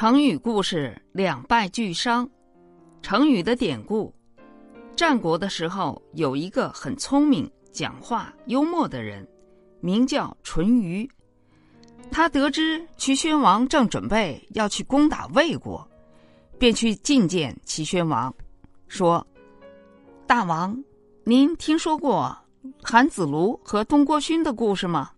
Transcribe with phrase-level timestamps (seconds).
[0.00, 2.30] 成语故事两败俱伤。
[3.02, 4.14] 成语的典故：
[4.94, 9.26] 战国的时候，有一个很聪明、讲话幽默的人，
[9.80, 11.10] 名叫淳于。
[12.12, 15.84] 他得知齐宣王正准备要去攻打魏国，
[16.60, 18.32] 便去觐见齐宣王，
[18.86, 19.26] 说
[20.28, 20.80] ：“大王，
[21.24, 22.38] 您听说过
[22.84, 25.10] 韩子卢和东郭勋的故事吗？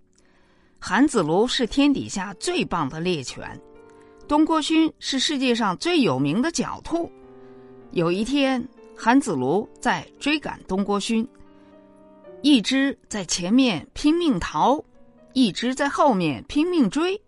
[0.79, 3.47] 韩子卢是天底下最棒的猎犬。”
[4.31, 7.11] 东郭勋是世界上最有名的狡兔。
[7.91, 8.65] 有一天，
[8.97, 11.29] 韩子卢在追赶东郭勋，
[12.41, 14.81] 一只在前面拼命逃，
[15.33, 17.21] 一只在后面拼命追，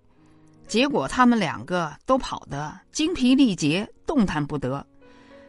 [0.68, 4.86] 结果他们两个都跑得精疲力竭，动弹不得，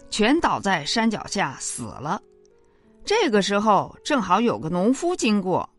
[0.10, 2.20] 全倒在山脚下死了。
[3.06, 5.70] 这个时候，正好有个农夫经过，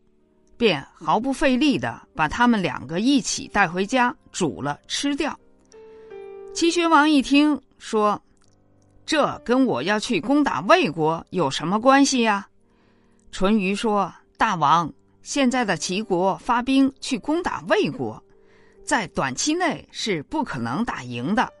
[0.55, 5.37] 便毫不费力的把他们两个一起带回家煮了吃掉。
[6.55, 8.23] 齐宣王一听说，
[9.05, 12.47] 这跟我要去攻打魏国有什么关系呀？
[13.29, 14.89] 淳于说：“大王，
[15.21, 18.23] 现在的齐国发兵去攻打魏国，
[18.85, 21.51] 在短期内是不可能打赢的。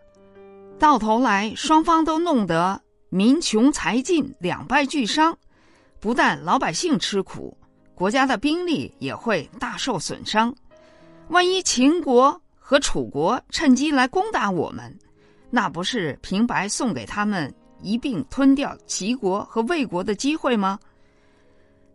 [0.79, 5.37] 到头来，双方都弄得民穷财尽，两败俱伤。
[5.99, 7.57] 不但老百姓吃苦，
[7.95, 10.55] 国家的兵力也会大受损伤。
[11.27, 14.91] 万一秦国……”和楚国趁机来攻打我们，
[15.51, 20.79] 那不是平白送给他们一并吞掉齐国和魏国的机会吗？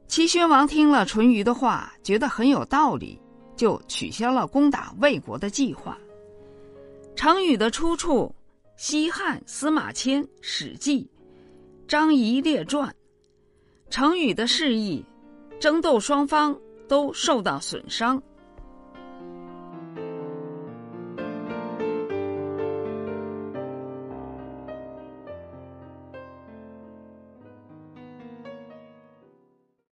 [0.06, 3.20] 齐宣王听了淳于的话，觉得很有道理，
[3.56, 5.98] 就取消了攻打魏国的计划。
[7.16, 8.32] 成语的出处：
[8.76, 11.02] 西汉司马迁《史记》
[11.88, 12.88] 《张仪列传》。
[13.90, 15.04] 成语的释义：
[15.58, 18.22] 争斗双方都受到损伤。